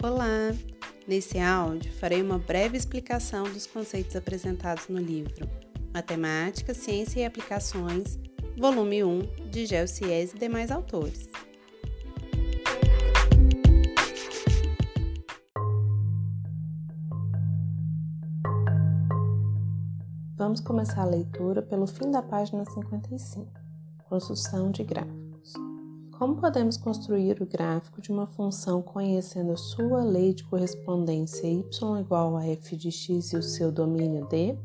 Olá! 0.00 0.54
Nesse 1.08 1.40
áudio 1.40 1.92
farei 1.94 2.22
uma 2.22 2.38
breve 2.38 2.76
explicação 2.76 3.42
dos 3.52 3.66
conceitos 3.66 4.14
apresentados 4.14 4.86
no 4.86 5.00
livro 5.00 5.50
Matemática, 5.92 6.72
Ciência 6.72 7.18
e 7.18 7.24
Aplicações, 7.24 8.16
volume 8.56 9.02
1, 9.02 9.22
de 9.50 9.66
Gelsies 9.66 10.32
e 10.32 10.38
demais 10.38 10.70
autores. 10.70 11.28
Vamos 20.36 20.60
começar 20.60 21.02
a 21.02 21.06
leitura 21.06 21.60
pelo 21.60 21.88
fim 21.88 22.08
da 22.12 22.22
página 22.22 22.64
55, 22.64 23.50
construção 24.08 24.70
de 24.70 24.84
gráficos. 24.84 25.27
Como 26.18 26.34
podemos 26.34 26.76
construir 26.76 27.40
o 27.40 27.46
gráfico 27.46 28.00
de 28.00 28.10
uma 28.10 28.26
função 28.26 28.82
conhecendo 28.82 29.56
sua 29.56 30.02
lei 30.02 30.34
de 30.34 30.42
correspondência 30.42 31.46
y 31.46 32.00
igual 32.00 32.36
a 32.36 32.44
f 32.44 32.76
de 32.76 32.90
x 32.90 33.32
e 33.32 33.36
o 33.36 33.42
seu 33.42 33.70
domínio 33.70 34.26
d? 34.26 34.58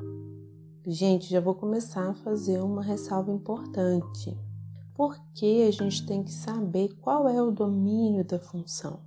Gente, 0.88 1.30
já 1.30 1.40
vou 1.40 1.54
começar 1.54 2.10
a 2.10 2.16
fazer 2.16 2.60
uma 2.60 2.82
ressalva 2.82 3.32
importante. 3.32 4.36
Porque 4.96 5.66
a 5.68 5.72
gente 5.72 6.06
tem 6.08 6.24
que 6.24 6.32
saber 6.32 6.96
qual 7.00 7.30
é 7.30 7.40
o 7.40 7.52
domínio 7.52 8.26
da 8.26 8.40
função. 8.40 9.00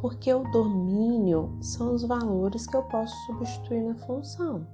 Porque 0.00 0.34
o 0.34 0.42
domínio 0.50 1.56
são 1.60 1.94
os 1.94 2.02
valores 2.02 2.66
que 2.66 2.76
eu 2.76 2.82
posso 2.82 3.14
substituir 3.26 3.84
na 3.84 3.94
função 3.94 4.66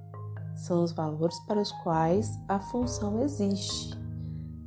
são 0.55 0.83
os 0.83 0.91
valores 0.91 1.39
para 1.41 1.61
os 1.61 1.71
quais 1.71 2.39
a 2.47 2.59
função 2.59 3.21
existe. 3.21 4.00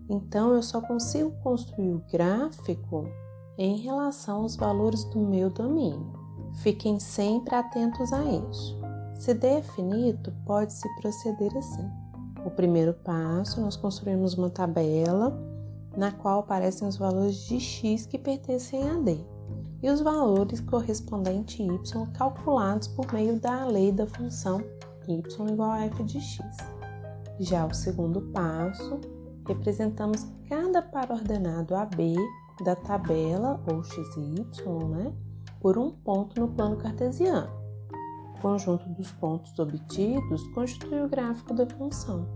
Então, 0.08 0.54
eu 0.54 0.62
só 0.62 0.80
consigo 0.80 1.30
construir 1.42 1.92
o 1.92 2.04
gráfico 2.12 3.08
em 3.56 3.76
relação 3.78 4.42
aos 4.42 4.56
valores 4.56 5.04
do 5.04 5.18
meu 5.18 5.50
domínio. 5.50 6.12
Fiquem 6.54 7.00
sempre 7.00 7.54
atentos 7.54 8.12
a 8.12 8.22
isso. 8.24 8.78
Se 9.14 9.32
definido, 9.32 10.32
pode-se 10.44 10.88
proceder 11.00 11.56
assim. 11.56 11.88
O 12.44 12.50
primeiro 12.50 12.92
passo, 12.92 13.60
nós 13.60 13.76
construímos 13.76 14.34
uma 14.34 14.50
tabela 14.50 15.36
na 15.96 16.10
qual 16.10 16.40
aparecem 16.40 16.86
os 16.86 16.96
valores 16.96 17.36
de 17.46 17.58
x 17.60 18.04
que 18.04 18.18
pertencem 18.18 18.88
a 18.88 18.94
d 18.94 19.24
e 19.82 19.90
os 19.90 20.00
valores 20.00 20.60
correspondentes 20.60 21.60
a 21.94 22.00
y 22.00 22.12
calculados 22.12 22.88
por 22.88 23.12
meio 23.12 23.38
da 23.38 23.66
lei 23.66 23.92
da 23.92 24.06
função 24.06 24.60
y 25.06 25.52
igual 25.52 25.72
a 25.72 25.84
f 25.84 26.02
de 26.04 26.20
x. 26.20 26.56
Já 27.38 27.66
o 27.66 27.74
segundo 27.74 28.22
passo, 28.32 29.00
representamos 29.46 30.26
cada 30.48 30.82
par 30.82 31.10
ordenado 31.10 31.74
AB 31.74 32.16
da 32.64 32.76
tabela, 32.76 33.60
ou 33.70 33.82
xy, 33.82 34.00
né, 34.88 35.12
por 35.60 35.76
um 35.78 35.90
ponto 35.90 36.40
no 36.40 36.48
plano 36.48 36.76
cartesiano. 36.76 37.50
O 38.36 38.40
conjunto 38.40 38.88
dos 38.90 39.10
pontos 39.12 39.58
obtidos 39.58 40.46
constitui 40.48 41.00
o 41.00 41.08
gráfico 41.08 41.54
da 41.54 41.66
função. 41.66 42.28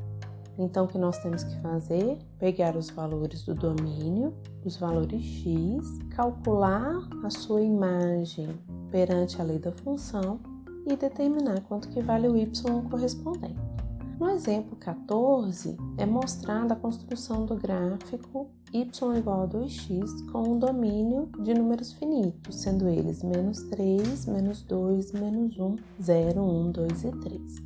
Então, 0.58 0.86
o 0.86 0.88
que 0.88 0.98
nós 0.98 1.18
temos 1.22 1.44
que 1.44 1.60
fazer? 1.60 2.18
Pegar 2.38 2.76
os 2.76 2.90
valores 2.90 3.44
do 3.44 3.54
domínio, 3.54 4.34
os 4.64 4.76
valores 4.76 5.22
x, 5.22 5.98
calcular 6.10 6.96
a 7.22 7.30
sua 7.30 7.60
imagem 7.60 8.48
perante 8.90 9.40
a 9.40 9.44
lei 9.44 9.58
da 9.58 9.70
função 9.70 10.40
e 10.84 10.96
determinar 10.96 11.60
quanto 11.68 11.88
que 11.90 12.00
vale 12.00 12.26
o 12.28 12.36
y 12.36 12.50
correspondente. 12.90 13.77
No 14.19 14.28
exemplo 14.30 14.74
14, 14.74 15.77
é 15.97 16.05
mostrada 16.05 16.74
a 16.74 16.77
construção 16.77 17.47
do 17.47 17.55
gráfico 17.55 18.50
y 18.72 19.16
igual 19.16 19.42
a 19.42 19.48
2x 19.48 20.28
com 20.33 20.55
um 20.55 20.58
domínio 20.58 21.30
de 21.38 21.55
números 21.55 21.92
finitos, 21.92 22.56
sendo 22.56 22.88
eles 22.88 23.22
menos 23.22 23.62
3, 23.70 24.27
menos 24.27 24.62
2, 24.62 25.12
menos 25.12 25.56
1, 25.56 25.77
0, 26.02 26.42
1, 26.42 26.72
2 26.72 27.05
e 27.05 27.10
3. 27.12 27.56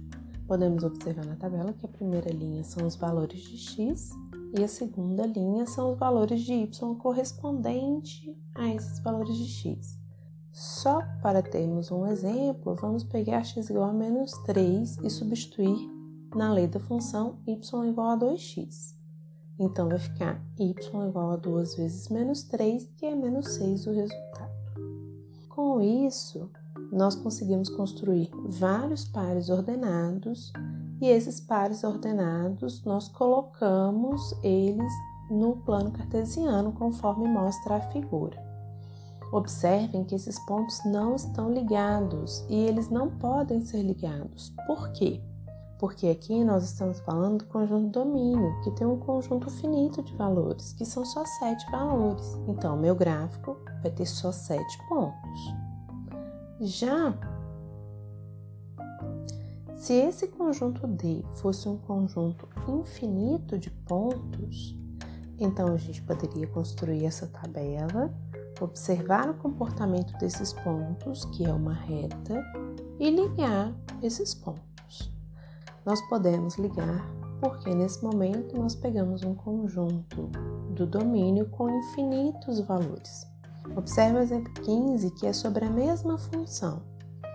Podemos 0.47 0.85
observar 0.85 1.25
na 1.25 1.37
tabela 1.37 1.73
que 1.73 1.87
a 1.87 1.89
primeira 1.89 2.31
linha 2.31 2.63
são 2.65 2.87
os 2.87 2.97
valores 2.97 3.41
de 3.41 3.57
x 3.57 4.11
e 4.55 4.63
a 4.63 4.69
segunda 4.69 5.25
linha 5.25 5.67
são 5.67 5.93
os 5.93 5.99
valores 5.99 6.43
de 6.43 6.53
y 6.53 6.95
correspondente 6.97 8.37
a 8.55 8.69
esses 8.69 9.01
valores 9.01 9.39
de 9.39 9.49
x. 9.49 9.99
Só 10.53 11.01
para 11.23 11.41
termos 11.41 11.91
um 11.91 12.07
exemplo, 12.07 12.75
vamos 12.75 13.05
pegar 13.05 13.43
x 13.43 13.71
igual 13.71 13.89
a 13.89 13.95
menos 13.95 14.33
3 14.45 14.99
e 14.99 15.09
substituir 15.09 16.02
na 16.35 16.53
lei 16.53 16.67
da 16.67 16.81
função 16.81 17.39
y 17.47 17.89
igual 17.89 18.11
a 18.11 18.19
2x. 18.19 18.95
Então, 19.59 19.89
vai 19.89 19.99
ficar 19.99 20.43
y 20.59 21.09
igual 21.09 21.33
a 21.33 21.37
2 21.37 21.77
vezes 21.77 22.09
menos 22.09 22.43
3, 22.45 22.91
que 22.97 23.07
é 23.07 23.15
menos 23.15 23.55
6 23.55 23.87
o 23.87 23.93
resultado. 23.93 24.53
Com 25.49 25.81
isso, 25.81 26.51
nós 26.91 27.15
conseguimos 27.15 27.69
construir 27.69 28.31
vários 28.47 29.05
pares 29.05 29.49
ordenados 29.49 30.53
e 31.01 31.07
esses 31.07 31.41
pares 31.41 31.85
ordenados 31.85 32.85
nós 32.85 33.09
colocamos 33.09 34.35
eles 34.43 34.93
no 35.31 35.57
plano 35.59 35.91
cartesiano 35.91 36.73
conforme 36.73 37.29
mostra 37.29 37.77
a 37.77 37.81
figura. 37.81 38.41
Observem 39.33 40.05
que 40.05 40.15
esses 40.15 40.39
pontos 40.41 40.85
não 40.85 41.15
estão 41.15 41.51
ligados 41.51 42.45
e 42.49 42.55
eles 42.55 42.91
não 42.91 43.11
podem 43.19 43.63
ser 43.63 43.83
ligados. 43.83 44.53
Por 44.67 44.93
quê? 44.93 45.23
Porque 45.83 46.07
aqui 46.07 46.45
nós 46.45 46.63
estamos 46.63 47.01
falando 47.01 47.39
do 47.39 47.47
conjunto 47.47 47.89
domínio, 47.89 48.61
que 48.63 48.71
tem 48.71 48.87
um 48.87 49.01
conjunto 49.01 49.51
finito 49.51 50.01
de 50.01 50.15
valores, 50.15 50.73
que 50.73 50.85
são 50.85 51.05
só 51.05 51.25
sete 51.25 51.69
valores. 51.73 52.39
Então, 52.47 52.77
meu 52.77 52.95
gráfico 52.95 53.57
vai 53.83 53.91
ter 53.91 54.07
só 54.07 54.31
sete 54.31 54.79
pontos. 54.89 55.41
Já 56.61 57.13
se 59.75 59.93
esse 59.93 60.29
conjunto 60.29 60.87
D 60.87 61.25
fosse 61.33 61.69
um 61.69 61.79
conjunto 61.79 62.49
infinito 62.69 63.59
de 63.59 63.69
pontos, 63.69 64.79
então 65.37 65.75
a 65.75 65.77
gente 65.79 66.01
poderia 66.03 66.47
construir 66.47 67.07
essa 67.07 67.27
tabela 67.27 68.15
observar 68.61 69.29
o 69.29 69.35
comportamento 69.35 70.17
desses 70.19 70.53
pontos, 70.53 71.25
que 71.25 71.45
é 71.45 71.53
uma 71.53 71.75
reta, 71.75 72.41
e 73.01 73.11
ligar 73.11 73.75
esses 74.01 74.33
pontos. 74.33 74.72
Nós 75.85 76.01
podemos 76.09 76.57
ligar 76.57 77.05
porque 77.41 77.75
nesse 77.75 78.05
momento 78.05 78.57
nós 78.57 78.77
pegamos 78.77 79.25
um 79.25 79.35
conjunto 79.35 80.31
do 80.71 80.87
domínio 80.87 81.47
com 81.47 81.69
infinitos 81.69 82.61
valores. 82.61 83.27
Observe 83.77 84.19
o 84.19 84.23
exemplo 84.23 84.53
15, 84.63 85.11
que 85.11 85.27
é 85.27 85.33
sobre 85.33 85.65
a 85.65 85.71
mesma 85.71 86.17
função. 86.17 86.83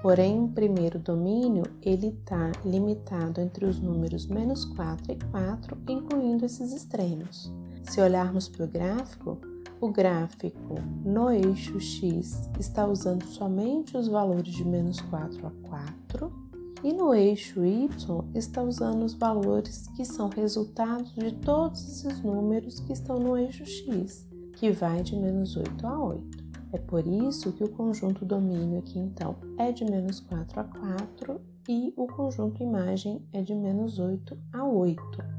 Porém, 0.01 0.41
o 0.41 0.47
primeiro 0.47 0.97
domínio 0.97 1.63
ele 1.81 2.07
está 2.07 2.51
limitado 2.63 3.41
entre 3.41 3.65
os 3.65 3.79
números 3.81 4.27
menos 4.27 4.63
4 4.63 5.11
e 5.11 5.15
4, 5.31 5.77
incluindo 5.89 6.45
esses 6.45 6.71
extremos. 6.71 7.51
Se 7.83 7.99
olharmos 7.99 8.47
para 8.47 8.63
o 8.63 8.67
gráfico, 8.67 9.37
o 9.81 9.89
gráfico 9.89 10.75
no 11.03 11.29
eixo 11.31 11.79
X 11.79 12.49
está 12.57 12.87
usando 12.87 13.25
somente 13.25 13.97
os 13.97 14.07
valores 14.07 14.53
de 14.53 14.63
menos 14.63 15.01
4 15.01 15.47
a 15.47 15.51
4 15.67 16.46
e 16.83 16.93
no 16.93 17.13
eixo 17.13 17.65
Y 17.65 17.89
está 18.33 18.61
usando 18.61 19.03
os 19.03 19.13
valores 19.13 19.87
que 19.95 20.05
são 20.05 20.29
resultados 20.29 21.13
de 21.13 21.31
todos 21.33 21.81
esses 21.87 22.21
números 22.21 22.79
que 22.79 22.93
estão 22.93 23.17
no 23.19 23.37
eixo 23.37 23.65
X, 23.65 24.27
que 24.53 24.71
vai 24.71 25.01
de 25.01 25.15
menos 25.15 25.55
8 25.55 25.87
a 25.87 26.03
8. 26.03 26.47
É 26.73 26.77
por 26.77 27.05
isso 27.07 27.53
que 27.53 27.63
o 27.63 27.69
conjunto 27.69 28.25
domínio 28.25 28.79
aqui 28.79 28.99
então 28.99 29.35
é 29.57 29.71
de 29.71 29.85
menos 29.85 30.19
4 30.19 30.59
a 30.59 30.63
4 30.63 31.41
e 31.69 31.93
o 31.95 32.07
conjunto 32.07 32.61
imagem 32.61 33.25
é 33.31 33.41
de 33.41 33.55
menos 33.55 33.99
8 33.99 34.37
a 34.53 34.65
8 34.65 35.37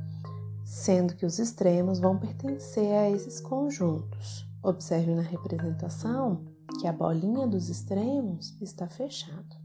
sendo 0.69 1.16
que 1.16 1.25
os 1.25 1.38
extremos 1.38 1.99
vão 1.99 2.19
pertencer 2.19 2.93
a 2.93 3.10
esses 3.10 3.41
conjuntos. 3.41 4.47
Observe 4.62 5.15
na 5.15 5.22
representação 5.22 6.44
que 6.78 6.87
a 6.87 6.93
bolinha 6.93 7.46
dos 7.46 7.70
extremos 7.70 8.55
está 8.61 8.87
fechada. 8.87 9.57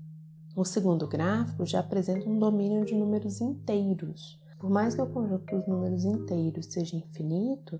O 0.55 0.63
segundo 0.63 1.07
gráfico 1.07 1.65
já 1.65 1.79
apresenta 1.79 2.29
um 2.29 2.37
domínio 2.37 2.85
de 2.85 2.93
números 2.93 3.41
inteiros. 3.41 4.39
Por 4.59 4.69
mais 4.69 4.93
que 4.93 5.01
o 5.01 5.07
conjunto 5.07 5.55
dos 5.55 5.67
números 5.67 6.05
inteiros 6.05 6.67
seja 6.67 6.95
infinito, 6.95 7.79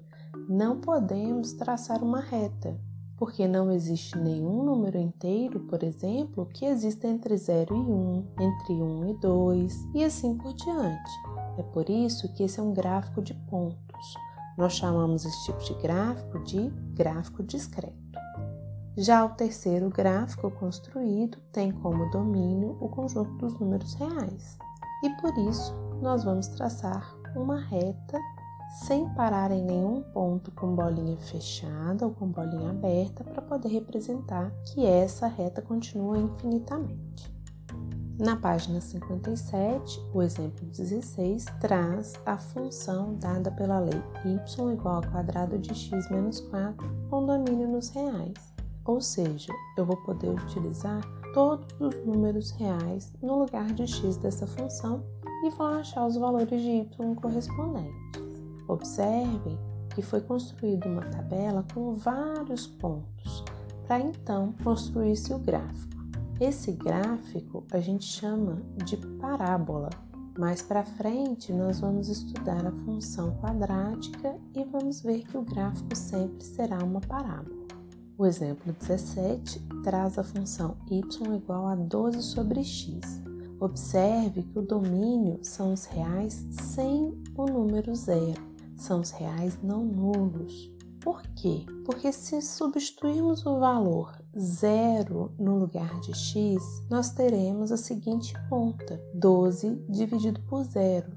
não 0.50 0.81
podemos 0.81 1.54
traçar 1.54 2.04
uma 2.04 2.20
reta, 2.20 2.75
porque 3.16 3.48
não 3.48 3.72
existe 3.72 4.18
nenhum 4.18 4.64
número 4.64 4.98
inteiro, 4.98 5.60
por 5.62 5.84
exemplo, 5.84 6.48
que 6.48 6.66
exista 6.66 7.08
entre 7.08 7.38
0 7.38 7.75
e 7.75 7.80
1, 7.80 8.28
entre 8.40 8.74
1 8.74 9.10
e 9.12 9.14
2 9.20 9.88
e 9.94 10.04
assim 10.04 10.36
por 10.36 10.54
diante. 10.56 11.12
É 11.60 11.62
por 11.62 11.88
isso 11.88 12.34
que 12.34 12.42
esse 12.42 12.60
é 12.60 12.64
um 12.64 12.74
gráfico 12.74 13.22
de 13.22 13.36
pontos. 13.36 14.16
Nós 14.58 14.74
chamamos 14.74 15.25
esse 15.25 15.46
tipo 15.46 15.64
de 15.64 15.75
gráfico 15.75 16.44
de 16.44 16.70
gráfico 16.96 17.44
discreto. 17.44 18.02
Já 18.95 19.25
o 19.25 19.30
terceiro 19.30 19.90
gráfico 19.90 20.51
construído 20.51 21.40
tem 21.51 21.72
como 21.72 22.12
domínio 22.12 22.78
o 22.80 22.88
conjunto 22.88 23.31
dos 23.38 23.60
números 23.60 23.95
reais. 23.95 24.57
E 25.04 25.10
por 25.19 25.36
isso 25.50 25.74
nós 26.00 26.24
vamos 26.24 26.48
traçar 26.50 27.16
uma 27.36 27.60
reta 27.60 28.19
sem 28.86 29.10
parar 29.16 29.51
em 29.51 29.63
nenhum 29.63 30.01
ponto 30.13 30.51
com 30.51 30.75
bolinha 30.75 31.18
fechada 31.18 32.06
ou 32.06 32.13
com 32.13 32.28
bolinha 32.28 32.69
aberta 32.69 33.24
para 33.24 33.42
poder 33.42 33.69
representar 33.69 34.51
que 34.66 34.86
essa 34.86 35.28
reta 35.28 35.62
continua 35.62 36.18
infinitamente. 36.18 37.34
Na 38.19 38.36
página 38.36 38.80
57, 38.80 40.00
o 40.13 40.22
exemplo 40.22 40.68
16 40.68 41.46
traz 41.60 42.13
a 42.25 42.38
função 42.38 43.16
dada 43.16 43.50
pela 43.50 43.80
lei 43.80 44.01
y 44.24 44.72
igual 44.72 44.98
ao 44.98 45.01
quadrado 45.01 45.57
de 45.57 45.74
x 45.74 46.10
menos 46.12 46.39
4 46.42 47.07
com 47.10 47.25
domínio 47.25 47.68
nos 47.68 47.89
reais. 47.89 48.52
Ou 48.85 49.00
seja, 49.00 49.53
eu 49.77 49.85
vou 49.85 49.97
poder 49.97 50.30
utilizar 50.30 51.01
todos 51.33 51.68
os 51.80 52.06
números 52.06 52.51
reais 52.51 53.12
no 53.21 53.39
lugar 53.39 53.74
de 53.74 53.88
x 53.88 54.18
dessa 54.18 54.45
função 54.45 55.03
e 55.44 55.50
vou 55.50 55.68
achar 55.68 56.06
os 56.06 56.15
valores 56.15 56.62
de 56.62 56.69
y 56.69 57.15
correspondentes. 57.15 57.94
Observem 58.68 59.57
que 59.94 60.01
foi 60.01 60.21
construída 60.21 60.89
uma 60.89 61.03
tabela 61.03 61.65
com 61.74 61.95
vários 61.95 62.68
pontos 62.68 63.44
para 63.88 64.00
então 64.00 64.53
construir-se 64.63 65.33
o 65.33 65.39
gráfico. 65.39 65.94
Esse 66.39 66.71
gráfico 66.71 67.63
a 67.71 67.79
gente 67.79 68.06
chama 68.06 68.57
de 68.86 68.97
parábola. 68.97 69.89
Mais 70.38 70.62
para 70.62 70.83
frente, 70.83 71.53
nós 71.53 71.79
vamos 71.79 72.09
estudar 72.09 72.65
a 72.65 72.71
função 72.71 73.38
quadrática 73.38 74.36
e 74.56 74.63
vamos 74.63 75.01
ver 75.01 75.24
que 75.24 75.38
o 75.38 75.44
gráfico 75.44 75.95
sempre 75.95 76.44
será 76.44 76.83
uma 76.83 77.01
parábola. 77.01 77.62
O 78.15 78.27
exemplo 78.27 78.71
17 78.71 79.60
traz 79.83 80.19
a 80.19 80.24
função 80.24 80.77
y 80.88 81.01
igual 81.36 81.68
a 81.68 81.75
12 81.75 82.21
sobre 82.21 82.63
x. 82.63 83.01
Observe 83.60 84.44
que 84.44 84.60
o 84.60 84.62
domínio 84.62 85.39
são 85.42 85.74
os 85.74 85.86
reais 85.86 86.45
sem 86.51 87.19
o 87.36 87.45
número 87.45 87.95
zero, 87.95 88.42
são 88.75 89.00
os 89.01 89.10
reais 89.10 89.57
não 89.63 89.83
nulos. 89.83 90.71
Por 91.01 91.24
quê? 91.36 91.65
Porque 91.86 92.12
se 92.12 92.39
substituirmos 92.42 93.45
o 93.45 93.60
valor 93.60 94.21
zero 94.38 95.31
no 95.39 95.57
lugar 95.57 96.00
de 96.01 96.13
x, 96.13 96.62
nós 96.89 97.10
teremos 97.10 97.71
a 97.71 97.77
seguinte 97.77 98.33
conta: 98.48 99.01
12 99.15 99.86
dividido 99.89 100.39
por 100.42 100.63
zero. 100.63 101.12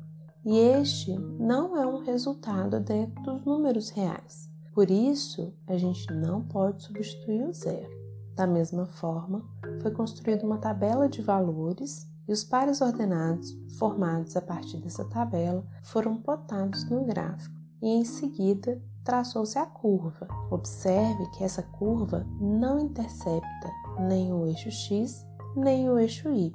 E 0.44 0.56
este 0.56 1.14
não 1.18 1.76
é 1.76 1.86
um 1.86 2.02
resultado 2.02 2.80
dentro 2.80 3.22
dos 3.22 3.44
números 3.44 3.90
reais. 3.90 4.55
Por 4.76 4.90
isso, 4.90 5.54
a 5.66 5.78
gente 5.78 6.12
não 6.12 6.42
pode 6.42 6.82
substituir 6.82 7.42
o 7.44 7.52
zero. 7.54 7.88
Da 8.34 8.46
mesma 8.46 8.84
forma, 8.84 9.42
foi 9.80 9.90
construída 9.90 10.44
uma 10.44 10.58
tabela 10.58 11.08
de 11.08 11.22
valores 11.22 12.06
e 12.28 12.32
os 12.32 12.44
pares 12.44 12.82
ordenados 12.82 13.58
formados 13.78 14.36
a 14.36 14.42
partir 14.42 14.76
dessa 14.76 15.02
tabela 15.06 15.66
foram 15.82 16.20
plotados 16.20 16.84
no 16.90 17.06
gráfico 17.06 17.56
e 17.80 17.88
em 17.88 18.04
seguida 18.04 18.78
traçou-se 19.02 19.58
a 19.58 19.64
curva. 19.64 20.28
Observe 20.50 21.24
que 21.30 21.42
essa 21.42 21.62
curva 21.62 22.26
não 22.38 22.78
intercepta 22.78 23.72
nem 23.98 24.30
o 24.30 24.46
eixo 24.46 24.70
x 24.70 25.24
nem 25.56 25.88
o 25.88 25.98
eixo 25.98 26.28
y. 26.28 26.52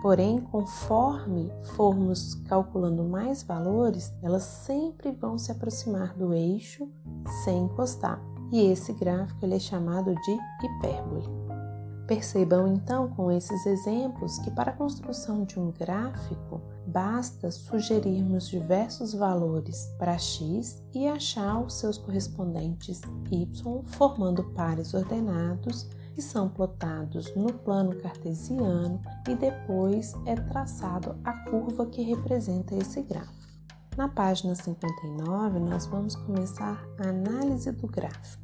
Porém, 0.00 0.40
conforme 0.40 1.52
formos 1.74 2.34
calculando 2.46 3.04
mais 3.04 3.42
valores, 3.42 4.12
elas 4.22 4.44
sempre 4.44 5.12
vão 5.12 5.36
se 5.36 5.52
aproximar 5.52 6.16
do 6.16 6.32
eixo 6.32 6.88
sem 7.44 7.64
encostar. 7.64 8.20
E 8.50 8.62
esse 8.62 8.92
gráfico 8.94 9.44
ele 9.44 9.56
é 9.56 9.60
chamado 9.60 10.14
de 10.14 10.38
hipérbole. 10.64 11.28
Percebam 12.06 12.66
então 12.66 13.08
com 13.10 13.30
esses 13.30 13.64
exemplos 13.66 14.38
que 14.38 14.50
para 14.50 14.72
a 14.72 14.76
construção 14.76 15.44
de 15.44 15.60
um 15.60 15.70
gráfico 15.70 16.60
basta 16.84 17.52
sugerirmos 17.52 18.48
diversos 18.48 19.14
valores 19.14 19.86
para 19.96 20.18
x 20.18 20.82
e 20.92 21.06
achar 21.06 21.60
os 21.60 21.74
seus 21.74 21.96
correspondentes 21.98 23.00
y 23.30 23.48
formando 23.84 24.42
pares 24.54 24.92
ordenados 24.92 25.88
que 26.20 26.26
são 26.26 26.50
plotados 26.50 27.34
no 27.34 27.50
plano 27.50 27.96
cartesiano 27.96 29.00
e 29.26 29.34
depois 29.34 30.12
é 30.26 30.34
traçado 30.34 31.16
a 31.24 31.32
curva 31.48 31.86
que 31.86 32.02
representa 32.02 32.74
esse 32.74 33.00
gráfico. 33.00 33.48
Na 33.96 34.06
página 34.06 34.54
59, 34.54 35.60
nós 35.60 35.86
vamos 35.86 36.14
começar 36.14 36.86
a 36.98 37.08
análise 37.08 37.72
do 37.72 37.86
gráfico. 37.86 38.42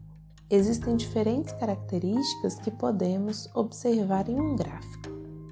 Existem 0.48 0.96
diferentes 0.96 1.52
características 1.52 2.58
que 2.60 2.70
podemos 2.70 3.46
observar 3.54 4.26
em 4.30 4.40
um 4.40 4.56
gráfico. 4.56 5.10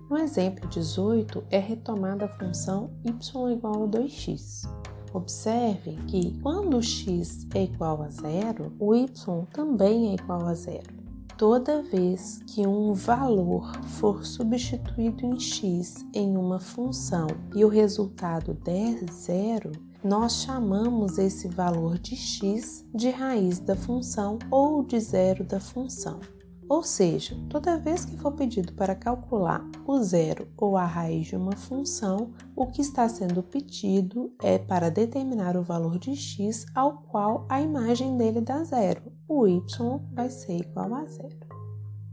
No 0.09 0.17
exemplo 0.17 0.67
18 0.67 1.45
é 1.51 1.59
retomada 1.59 2.25
a 2.25 2.39
função 2.39 2.91
y 3.05 3.53
igual 3.53 3.85
a 3.85 3.87
2x. 3.87 4.67
Observe 5.13 5.97
que 6.07 6.41
quando 6.41 6.83
x 6.83 7.47
é 7.55 7.65
igual 7.65 8.03
a 8.03 8.09
zero, 8.09 8.73
o 8.81 8.95
y 8.95 9.45
também 9.53 10.13
é 10.13 10.15
igual 10.15 10.47
a 10.47 10.55
zero. 10.55 11.04
Toda 11.37 11.83
vez 11.83 12.41
que 12.47 12.65
um 12.65 12.93
valor 12.93 13.73
for 13.87 14.25
substituído 14.25 15.27
em 15.27 15.41
x 15.41 16.07
em 16.15 16.37
uma 16.37 16.61
função 16.61 17.27
e 17.57 17.65
o 17.65 17.69
resultado 17.69 18.55
der 18.55 19.05
zero, 19.11 19.73
nós 20.03 20.45
chamamos 20.45 21.19
esse 21.19 21.49
valor 21.49 21.99
de 21.99 22.15
x 22.15 22.87
de 22.95 23.11
raiz 23.11 23.59
da 23.59 23.75
função 23.75 24.39
ou 24.49 24.85
de 24.85 25.01
zero 25.01 25.43
da 25.43 25.59
função. 25.59 26.21
Ou 26.69 26.85
seja, 26.85 27.37
toda 27.51 27.79
vez 27.79 28.05
que 28.05 28.17
for 28.17 28.33
pedido 28.33 28.73
para 28.73 28.95
calcular 28.95 29.69
o 29.85 30.01
zero 30.03 30.47
ou 30.57 30.77
a 30.77 30.87
raiz 30.87 31.27
de 31.27 31.37
uma 31.37 31.57
função, 31.57 32.31
o 32.55 32.69
que 32.69 32.81
está 32.81 33.09
sendo 33.09 33.43
pedido 33.43 34.33
é 34.41 34.57
para 34.57 34.89
determinar 34.89 35.57
o 35.57 35.65
valor 35.65 35.99
de 35.99 36.15
x 36.15 36.65
ao 36.75 37.03
qual 37.03 37.45
a 37.49 37.61
imagem 37.61 38.17
dele 38.17 38.41
dá 38.41 38.63
zero. 38.63 39.14
O 39.37 39.49
y 39.49 39.61
vai 40.13 40.31
ser 40.31 40.61
igual 40.61 40.95
a 40.95 41.05
zero. 41.07 41.41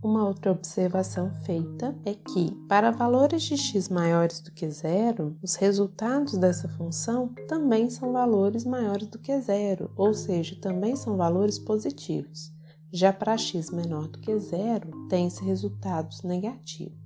Uma 0.04 0.28
outra 0.28 0.52
observação 0.52 1.32
feita 1.46 1.96
é 2.04 2.16
que, 2.16 2.50
para 2.68 2.90
valores 2.90 3.44
de 3.44 3.56
x 3.56 3.90
maiores 3.90 4.40
do 4.42 4.52
que 4.52 4.68
zero, 4.72 5.38
os 5.40 5.54
resultados 5.54 6.36
dessa 6.36 6.68
função 6.68 7.32
também 7.48 7.92
são 7.92 8.12
valores 8.12 8.66
maiores 8.66 9.08
do 9.08 9.20
que 9.20 9.40
zero, 9.40 9.92
ou 9.96 10.16
seja, 10.16 10.60
também 10.60 10.96
são 10.96 11.16
valores 11.16 11.60
positivos. 11.60 12.52
Já 12.92 13.14
para 13.14 13.38
x 13.38 13.70
menor 13.70 14.08
do 14.08 14.18
que 14.20 14.36
zero, 14.40 14.90
tem-se 15.08 15.44
resultados 15.44 16.24
negativos. 16.24 16.98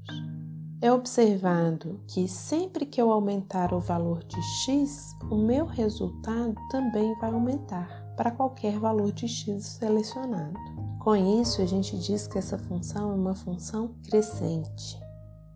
É 0.81 0.89
observado 0.93 1.99
que 2.07 2.25
sempre 2.29 2.85
que 2.85 3.01
eu 3.01 3.11
aumentar 3.11 3.73
o 3.73 3.81
valor 3.81 4.23
de 4.23 4.41
x, 4.63 5.13
o 5.29 5.35
meu 5.35 5.65
resultado 5.65 6.55
também 6.71 7.13
vai 7.19 7.33
aumentar 7.33 8.04
para 8.15 8.31
qualquer 8.31 8.79
valor 8.79 9.11
de 9.11 9.27
x 9.27 9.63
selecionado. 9.63 10.59
Com 10.99 11.15
isso, 11.15 11.61
a 11.61 11.65
gente 11.65 11.97
diz 11.97 12.27
que 12.27 12.37
essa 12.37 12.57
função 12.57 13.11
é 13.11 13.15
uma 13.15 13.35
função 13.35 13.95
crescente. 14.07 14.99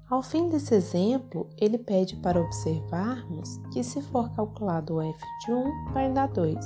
Ao 0.09 0.23
fim 0.23 0.49
desse 0.49 0.73
exemplo, 0.73 1.49
ele 1.57 1.77
pede 1.77 2.15
para 2.15 2.41
observarmos 2.41 3.57
que 3.71 3.83
se 3.83 4.01
for 4.01 4.29
calculado 4.31 4.95
o 4.95 5.01
f 5.01 5.19
de 5.45 5.53
1, 5.53 5.93
vai 5.93 6.11
dar 6.11 6.27
2, 6.29 6.57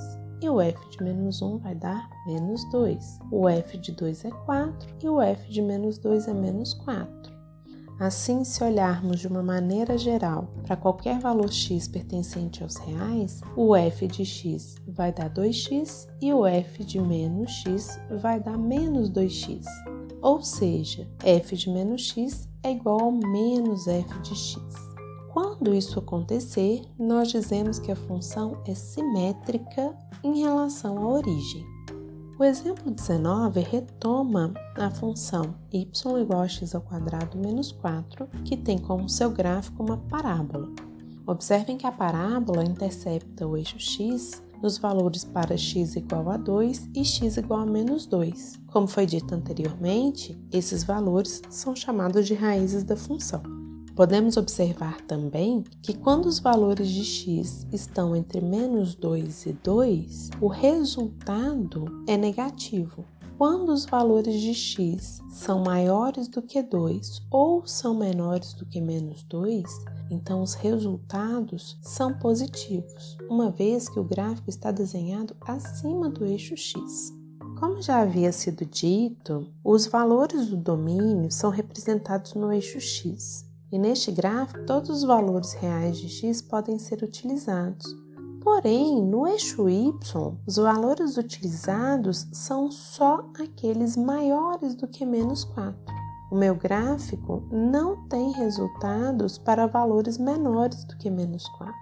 e 0.41 0.49
o 0.49 0.59
f 0.59 0.89
de 0.89 1.03
menos 1.03 1.41
1 1.41 1.57
vai 1.59 1.75
dar 1.75 2.09
menos 2.25 2.63
2. 2.69 3.19
O 3.31 3.47
f 3.47 3.77
de 3.77 3.91
2 3.93 4.25
é 4.25 4.31
4 4.31 4.95
e 5.01 5.09
o 5.09 5.21
f 5.21 5.49
de 5.49 5.61
menos 5.61 5.97
2 5.97 6.27
é 6.27 6.33
menos 6.33 6.73
4. 6.73 7.32
Assim, 7.99 8.43
se 8.43 8.63
olharmos 8.63 9.19
de 9.19 9.27
uma 9.27 9.43
maneira 9.43 9.97
geral 9.97 10.53
para 10.63 10.75
qualquer 10.75 11.19
valor 11.19 11.51
x 11.51 11.87
pertencente 11.87 12.63
aos 12.63 12.75
reais, 12.77 13.41
o 13.55 13.75
f 13.75 14.07
de 14.07 14.25
x 14.25 14.75
vai 14.87 15.13
dar 15.13 15.29
2x 15.29 16.07
e 16.21 16.33
o 16.33 16.45
f 16.45 16.83
de 16.83 16.99
menos 16.99 17.51
x 17.51 17.99
vai 18.21 18.39
dar 18.39 18.57
menos 18.57 19.09
2x. 19.11 19.63
Ou 20.21 20.41
seja, 20.41 21.07
f 21.23 21.55
de 21.55 21.69
menos 21.69 22.09
x 22.09 22.49
é 22.63 22.71
igual 22.71 22.99
ao 22.99 23.11
menos 23.11 23.87
f 23.87 24.19
de 24.21 24.35
x. 24.35 24.57
Quando 25.31 25.73
isso 25.73 25.99
acontecer, 25.99 26.81
nós 26.97 27.29
dizemos 27.29 27.79
que 27.79 27.91
a 27.91 27.95
função 27.95 28.61
é 28.65 28.73
simétrica 28.73 29.95
em 30.23 30.41
relação 30.41 30.97
à 30.97 31.07
origem. 31.07 31.72
O 32.37 32.43
exemplo 32.43 32.89
19 32.91 33.59
retoma 33.59 34.51
a 34.75 34.89
função 34.89 35.53
y 35.71 35.85
igual 36.19 36.41
a 36.41 36.47
x 36.47 36.73
ao 36.73 36.81
quadrado 36.81 37.37
menos 37.37 37.71
4, 37.71 38.27
que 38.43 38.57
tem 38.57 38.79
como 38.79 39.07
seu 39.07 39.29
gráfico 39.29 39.83
uma 39.83 39.97
parábola. 39.97 40.67
Observem 41.27 41.77
que 41.77 41.85
a 41.85 41.91
parábola 41.91 42.63
intercepta 42.63 43.47
o 43.47 43.55
eixo 43.55 43.79
x 43.79 44.41
nos 44.63 44.79
valores 44.79 45.23
para 45.23 45.55
x 45.55 45.95
igual 45.95 46.31
a 46.31 46.37
2 46.37 46.89
e 46.95 47.05
x 47.05 47.37
igual 47.37 47.61
a 47.61 47.65
menos 47.67 48.07
2. 48.07 48.61
Como 48.71 48.87
foi 48.87 49.05
dito 49.05 49.35
anteriormente, 49.35 50.35
esses 50.51 50.83
valores 50.83 51.39
são 51.49 51.75
chamados 51.75 52.25
de 52.25 52.33
raízes 52.33 52.83
da 52.83 52.97
função. 52.97 53.62
Podemos 53.95 54.37
observar 54.37 55.01
também 55.01 55.63
que 55.81 55.93
quando 55.93 56.25
os 56.25 56.39
valores 56.39 56.89
de 56.89 57.05
x 57.05 57.67
estão 57.71 58.15
entre 58.15 58.41
menos 58.41 58.95
2 58.95 59.45
e 59.45 59.53
2, 59.53 60.29
o 60.41 60.47
resultado 60.47 61.85
é 62.07 62.17
negativo. 62.17 63.05
Quando 63.37 63.69
os 63.69 63.85
valores 63.85 64.41
de 64.41 64.53
x 64.53 65.21
são 65.29 65.63
maiores 65.63 66.27
do 66.27 66.41
que 66.41 66.63
2 66.63 67.21
ou 67.29 67.67
são 67.67 67.93
menores 67.93 68.53
do 68.53 68.65
que 68.65 68.81
menos 68.81 69.23
2, 69.23 69.63
Então, 70.09 70.43
os 70.43 70.53
resultados 70.53 71.77
são 71.81 72.13
positivos, 72.13 73.17
uma 73.27 73.49
vez 73.49 73.89
que 73.89 73.99
o 73.99 74.03
gráfico 74.03 74.49
está 74.49 74.69
desenhado 74.69 75.35
acima 75.41 76.07
do 76.07 76.25
eixo 76.25 76.55
x. 76.55 77.11
Como 77.59 77.81
já 77.81 78.01
havia 78.01 78.31
sido 78.31 78.65
dito, 78.65 79.47
os 79.63 79.87
valores 79.87 80.49
do 80.49 80.57
domínio 80.57 81.31
são 81.31 81.49
representados 81.49 82.33
no 82.33 82.51
eixo 82.51 82.79
x. 82.79 83.52
E 83.73 83.79
neste 83.79 84.11
gráfico, 84.11 84.67
todos 84.67 84.87
os 84.91 85.03
valores 85.03 85.53
reais 85.53 85.97
de 85.97 86.07
x 86.07 86.43
podem 86.43 86.77
ser 86.77 87.01
utilizados. 87.01 87.83
Porém, 88.39 89.01
no 89.03 89.25
eixo 89.25 89.67
y, 89.67 89.91
os 90.45 90.57
valores 90.57 91.17
utilizados 91.17 92.27
são 92.31 92.69
só 92.69 93.27
aqueles 93.41 93.97
maiores 93.97 94.75
do 94.75 94.87
que 94.87 95.03
menos 95.03 95.43
4. 95.43 95.75
O 96.31 96.35
meu 96.35 96.53
gráfico 96.53 97.41
não 97.51 98.07
tem 98.07 98.31
resultados 98.33 99.39
para 99.39 99.65
valores 99.65 100.19
menores 100.19 100.83
do 100.83 100.95
que 100.95 101.09
menos 101.09 101.47
4. 101.57 101.73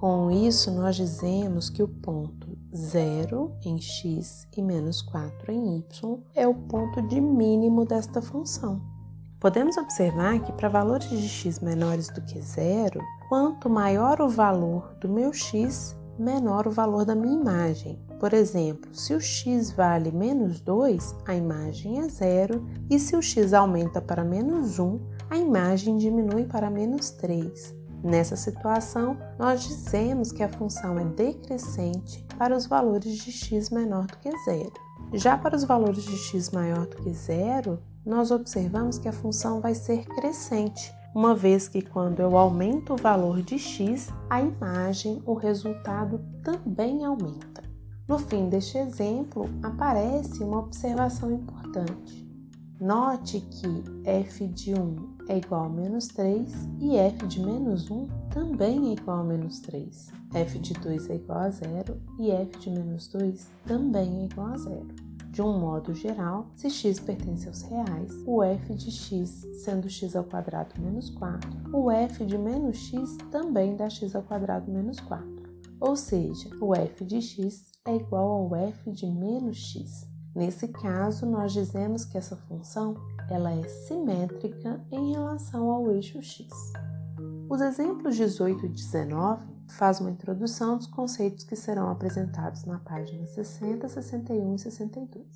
Com 0.00 0.28
isso, 0.32 0.72
nós 0.72 0.96
dizemos 0.96 1.70
que 1.70 1.84
o 1.84 1.88
ponto 1.88 2.58
0 2.74 3.52
em 3.64 3.80
x 3.80 4.48
e 4.56 4.60
menos 4.60 5.02
4 5.02 5.52
em 5.52 5.76
y 5.76 6.18
é 6.34 6.48
o 6.48 6.54
ponto 6.54 7.00
de 7.02 7.20
mínimo 7.20 7.84
desta 7.84 8.20
função. 8.20 8.95
Podemos 9.46 9.76
observar 9.76 10.40
que 10.40 10.50
para 10.50 10.68
valores 10.68 11.08
de 11.08 11.28
x 11.28 11.60
menores 11.60 12.08
do 12.08 12.20
que 12.20 12.40
zero, 12.40 13.00
quanto 13.28 13.70
maior 13.70 14.20
o 14.20 14.28
valor 14.28 14.92
do 15.00 15.08
meu 15.08 15.32
x, 15.32 15.96
menor 16.18 16.66
o 16.66 16.70
valor 16.72 17.04
da 17.04 17.14
minha 17.14 17.40
imagem. 17.40 17.96
Por 18.18 18.34
exemplo, 18.34 18.92
se 18.92 19.14
o 19.14 19.20
x 19.20 19.70
vale 19.70 20.10
menos 20.10 20.60
2, 20.60 21.14
a 21.28 21.36
imagem 21.36 22.00
é 22.00 22.08
zero, 22.08 22.66
e 22.90 22.98
se 22.98 23.14
o 23.14 23.22
x 23.22 23.54
aumenta 23.54 24.00
para 24.00 24.24
menos 24.24 24.80
1, 24.80 25.00
a 25.30 25.38
imagem 25.38 25.96
diminui 25.96 26.44
para 26.44 26.68
menos 26.68 27.10
3. 27.10 27.72
Nessa 28.02 28.34
situação, 28.34 29.16
nós 29.38 29.62
dizemos 29.62 30.32
que 30.32 30.42
a 30.42 30.48
função 30.48 30.98
é 30.98 31.04
decrescente 31.04 32.26
para 32.36 32.56
os 32.56 32.66
valores 32.66 33.16
de 33.18 33.30
x 33.30 33.70
menor 33.70 34.08
do 34.08 34.18
que 34.18 34.30
zero. 34.44 34.72
Já 35.12 35.38
para 35.38 35.54
os 35.54 35.62
valores 35.62 36.02
de 36.02 36.16
x 36.16 36.50
maior 36.50 36.84
do 36.86 36.96
que 36.96 37.12
zero, 37.12 37.78
nós 38.06 38.30
observamos 38.30 38.98
que 38.98 39.08
a 39.08 39.12
função 39.12 39.60
vai 39.60 39.74
ser 39.74 40.06
crescente, 40.06 40.94
uma 41.12 41.34
vez 41.34 41.66
que 41.66 41.82
quando 41.82 42.20
eu 42.20 42.36
aumento 42.36 42.92
o 42.92 42.96
valor 42.96 43.42
de 43.42 43.58
x, 43.58 44.10
a 44.30 44.40
imagem, 44.40 45.20
o 45.26 45.34
resultado 45.34 46.20
também 46.42 47.04
aumenta. 47.04 47.64
No 48.06 48.18
fim 48.18 48.48
deste 48.48 48.78
exemplo, 48.78 49.48
aparece 49.62 50.44
uma 50.44 50.60
observação 50.60 51.32
importante. 51.32 52.24
Note 52.78 53.40
que 53.40 53.82
f 54.04 54.46
de 54.46 54.74
1 54.74 55.16
é 55.28 55.38
igual 55.38 55.64
a 55.64 55.68
menos 55.68 56.08
3 56.08 56.52
e 56.78 56.96
f 56.96 57.26
de 57.26 57.40
menos 57.40 57.90
1 57.90 58.06
também 58.30 58.90
é 58.90 58.92
igual 58.92 59.20
a 59.20 59.24
menos 59.24 59.60
3. 59.60 60.12
f 60.34 60.58
de 60.58 60.74
2 60.74 61.10
é 61.10 61.14
igual 61.14 61.38
a 61.38 61.50
zero 61.50 61.98
e 62.18 62.30
f 62.30 62.58
de 62.58 62.70
menos 62.70 63.08
2 63.08 63.50
também 63.64 64.20
é 64.20 64.24
igual 64.26 64.48
a 64.48 64.58
zero. 64.58 65.05
De 65.36 65.42
um 65.42 65.58
modo 65.58 65.92
geral, 65.92 66.46
se 66.54 66.70
x 66.70 66.98
pertence 66.98 67.46
aos 67.46 67.60
reais, 67.60 68.10
o 68.26 68.42
f 68.42 68.72
de 68.72 68.90
x 68.90 69.46
sendo 69.62 69.86
x 69.86 70.16
ao 70.16 70.24
quadrado 70.24 70.80
menos 70.80 71.10
4, 71.10 71.76
o 71.76 71.90
f 71.90 72.24
de 72.24 72.38
menos 72.38 72.78
x 72.78 73.18
também 73.30 73.76
dá 73.76 73.90
x 73.90 74.16
ao 74.16 74.22
quadrado 74.22 74.72
menos 74.72 74.98
4. 74.98 75.28
Ou 75.78 75.94
seja, 75.94 76.48
o 76.58 76.74
f 76.74 77.04
de 77.04 77.20
x 77.20 77.70
é 77.84 77.96
igual 77.96 78.30
ao 78.30 78.56
f 78.56 78.90
de 78.90 79.04
menos 79.04 79.58
x. 79.58 80.08
Nesse 80.34 80.68
caso, 80.68 81.26
nós 81.26 81.52
dizemos 81.52 82.06
que 82.06 82.16
essa 82.16 82.34
função 82.48 82.94
ela 83.28 83.52
é 83.52 83.68
simétrica 83.68 84.82
em 84.90 85.12
relação 85.12 85.70
ao 85.70 85.90
eixo 85.90 86.22
x. 86.22 86.48
Os 87.50 87.60
exemplos 87.60 88.16
18 88.16 88.64
e 88.64 88.68
19 88.70 89.55
fazem 89.68 90.06
uma 90.06 90.12
introdução 90.12 90.76
dos 90.76 90.86
conceitos 90.86 91.44
que 91.44 91.56
serão 91.56 91.90
apresentados 91.90 92.64
na 92.64 92.78
página 92.78 93.26
60, 93.26 93.88
61 93.88 94.54
e 94.54 94.58
62. 94.58 95.26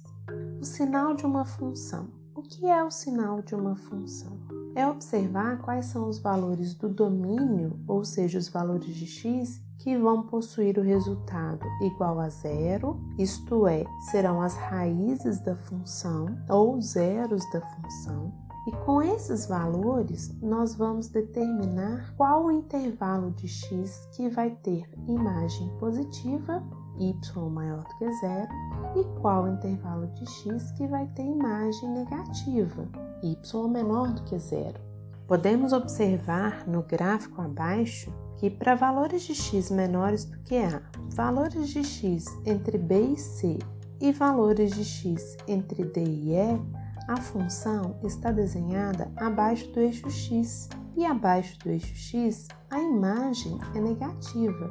O 0.61 0.65
sinal 0.65 1.15
de 1.15 1.27
uma 1.27 1.45
função. 1.45 2.09
O 2.35 2.43
que 2.43 2.67
é 2.67 2.83
o 2.83 2.91
sinal 2.91 3.43
de 3.43 3.55
uma 3.55 3.77
função? 3.77 4.39
É 4.75 4.87
observar 4.87 5.61
quais 5.63 5.87
são 5.87 6.09
os 6.09 6.19
valores 6.19 6.75
do 6.75 6.89
domínio, 6.89 7.79
ou 7.87 8.05
seja, 8.05 8.39
os 8.39 8.49
valores 8.49 8.95
de 8.95 9.07
x, 9.07 9.61
que 9.79 9.97
vão 9.97 10.23
possuir 10.23 10.79
o 10.79 10.83
resultado 10.83 11.67
igual 11.83 12.21
a 12.21 12.29
zero, 12.29 13.01
isto 13.19 13.67
é, 13.67 13.85
serão 14.11 14.41
as 14.43 14.55
raízes 14.55 15.41
da 15.41 15.57
função 15.57 16.39
ou 16.49 16.81
zeros 16.81 17.43
da 17.51 17.61
função. 17.61 18.50
E 18.67 18.73
com 18.85 19.01
esses 19.01 19.47
valores, 19.47 20.39
nós 20.43 20.75
vamos 20.75 21.09
determinar 21.09 22.15
qual 22.17 22.45
o 22.45 22.53
intervalo 22.53 23.31
de 23.31 23.49
x 23.49 24.07
que 24.13 24.29
vai 24.29 24.51
ter 24.51 24.87
imagem 25.09 25.69
positiva, 25.79 26.63
y 26.99 27.15
maior 27.51 27.83
do 27.83 27.97
que 27.97 28.13
zero, 28.21 28.49
e 28.95 29.21
qual 29.21 29.45
o 29.45 29.49
intervalo 29.49 30.07
de 30.09 30.27
x 30.27 30.71
que 30.73 30.87
vai 30.87 31.07
ter 31.09 31.25
imagem 31.25 31.89
negativa, 31.91 32.87
y 33.23 33.37
menor 33.69 34.13
do 34.13 34.23
que 34.25 34.39
zero. 34.39 34.79
Podemos 35.27 35.73
observar 35.73 36.69
no 36.69 36.83
gráfico 36.83 37.41
abaixo 37.41 38.13
que 38.37 38.51
para 38.51 38.75
valores 38.75 39.23
de 39.23 39.35
x 39.35 39.71
menores 39.71 40.25
do 40.25 40.39
que 40.41 40.59
a, 40.59 40.83
valores 41.15 41.69
de 41.69 41.83
x 41.83 42.27
entre 42.45 42.77
b 42.77 43.13
e 43.13 43.17
c 43.17 43.59
e 44.01 44.13
valores 44.13 44.73
de 44.73 44.85
x 44.85 45.37
entre 45.47 45.85
d 45.85 46.03
e 46.03 46.35
e, 46.35 46.61
a 47.09 47.17
função 47.17 47.97
está 48.03 48.31
desenhada 48.31 49.11
abaixo 49.17 49.71
do 49.73 49.81
eixo 49.81 50.11
x 50.11 50.69
e 50.97 51.05
abaixo 51.05 51.59
do 51.61 51.71
eixo 51.71 51.95
x 51.95 52.49
a 52.71 52.81
imagem 52.81 53.59
é 53.75 53.81
negativa, 53.81 54.71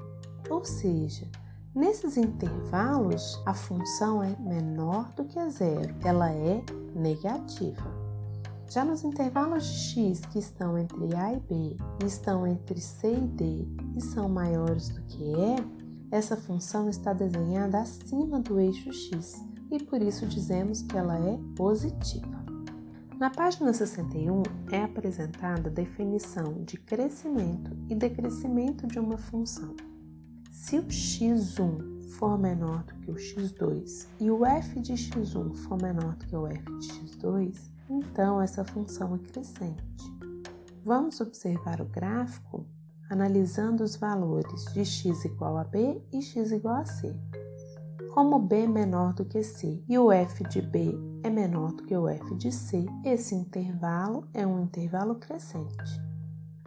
ou 0.49 0.63
seja, 0.63 1.27
nesses 1.75 2.17
intervalos 2.17 3.41
a 3.45 3.53
função 3.53 4.23
é 4.23 4.35
menor 4.39 5.11
do 5.13 5.25
que 5.25 5.49
zero, 5.49 5.95
ela 6.03 6.31
é 6.31 6.63
negativa. 6.95 8.09
Já 8.69 8.85
nos 8.85 9.03
intervalos 9.03 9.65
de 9.65 9.79
x 9.79 10.19
que 10.25 10.39
estão 10.39 10.77
entre 10.77 11.15
A 11.15 11.33
e 11.33 11.39
B 11.39 11.77
estão 12.05 12.45
entre 12.45 12.79
C 12.79 13.13
e 13.15 13.27
D 13.27 13.67
e 13.95 14.01
são 14.01 14.29
maiores 14.29 14.89
do 14.89 15.01
que 15.03 15.23
E, 15.23 15.79
essa 16.11 16.37
função 16.37 16.89
está 16.89 17.13
desenhada 17.13 17.79
acima 17.79 18.39
do 18.39 18.59
eixo 18.59 18.91
x 18.93 19.48
e 19.71 19.83
por 19.83 20.01
isso 20.01 20.25
dizemos 20.25 20.81
que 20.81 20.97
ela 20.97 21.17
é 21.17 21.39
positiva. 21.55 22.39
Na 23.19 23.29
página 23.29 23.73
61 23.73 24.43
é 24.71 24.83
apresentada 24.83 25.69
a 25.69 25.73
definição 25.73 26.63
de 26.63 26.77
crescimento 26.77 27.75
e 27.89 27.95
decrescimento 27.95 28.87
de 28.87 28.97
uma 28.97 29.17
função. 29.17 29.75
Se 30.49 30.79
o 30.79 30.83
x1 30.83 32.01
for 32.11 32.37
menor 32.37 32.83
do 32.83 32.95
que 32.95 33.11
o 33.11 33.15
x2 33.15 34.07
e 34.19 34.31
o 34.31 34.45
f 34.45 34.79
de 34.79 34.93
x1 34.93 35.55
for 35.55 35.81
menor 35.81 36.15
do 36.15 36.25
que 36.25 36.35
o 36.35 36.47
f 36.47 36.63
de 36.79 36.87
x2, 36.87 37.59
então 37.89 38.41
essa 38.41 38.63
função 38.63 39.15
é 39.15 39.19
crescente. 39.19 39.83
Vamos 40.85 41.19
observar 41.19 41.81
o 41.81 41.85
gráfico 41.85 42.65
analisando 43.09 43.83
os 43.83 43.95
valores 43.95 44.65
de 44.73 44.85
x 44.85 45.25
igual 45.25 45.57
a 45.57 45.63
b 45.63 46.01
e 46.13 46.21
x 46.21 46.51
igual 46.51 46.75
a 46.75 46.85
c. 46.85 47.13
Como 48.19 48.37
b 48.37 48.63
é 48.63 48.67
menor 48.67 49.13
do 49.13 49.23
que 49.23 49.41
c 49.41 49.81
e 49.87 49.97
o 49.97 50.11
f 50.11 50.43
de 50.49 50.61
b 50.61 50.93
é 51.23 51.29
menor 51.29 51.71
do 51.71 51.85
que 51.85 51.95
o 51.95 52.05
f 52.09 52.35
de 52.35 52.51
c, 52.51 52.85
esse 53.05 53.33
intervalo 53.33 54.27
é 54.33 54.45
um 54.45 54.61
intervalo 54.61 55.15
crescente. 55.15 56.01